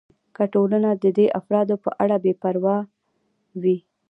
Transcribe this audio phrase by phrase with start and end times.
[0.35, 2.77] که ټولنه د دې افرادو په اړه بې پروا
[3.61, 3.77] وي.